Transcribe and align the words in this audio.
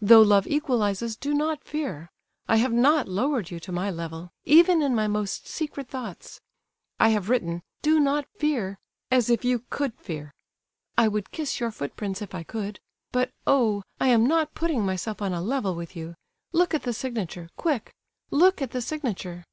Though 0.00 0.22
love 0.22 0.48
equalizes, 0.48 1.14
do 1.16 1.32
not 1.32 1.62
fear. 1.62 2.10
I 2.48 2.56
have 2.56 2.72
not 2.72 3.06
lowered 3.06 3.52
you 3.52 3.60
to 3.60 3.70
my 3.70 3.92
level, 3.92 4.32
even 4.44 4.82
in 4.82 4.92
my 4.92 5.06
most 5.06 5.46
secret 5.46 5.88
thoughts. 5.88 6.40
I 6.98 7.10
have 7.10 7.28
written 7.28 7.62
'Do 7.82 8.00
not 8.00 8.26
fear,' 8.34 8.80
as 9.12 9.30
if 9.30 9.44
you 9.44 9.60
could 9.70 9.94
fear. 9.94 10.34
I 10.96 11.06
would 11.06 11.30
kiss 11.30 11.60
your 11.60 11.70
footprints 11.70 12.20
if 12.20 12.34
I 12.34 12.42
could; 12.42 12.80
but, 13.12 13.30
oh! 13.46 13.84
I 14.00 14.08
am 14.08 14.26
not 14.26 14.52
putting 14.52 14.84
myself 14.84 15.22
on 15.22 15.32
a 15.32 15.40
level 15.40 15.76
with 15.76 15.94
you!—Look 15.94 16.74
at 16.74 16.82
the 16.82 16.92
signature—quick, 16.92 17.94
look 18.32 18.60
at 18.60 18.72
the 18.72 18.80
signature!" 18.82 19.44